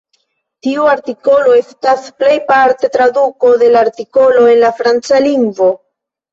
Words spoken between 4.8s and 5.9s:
franca lingvo.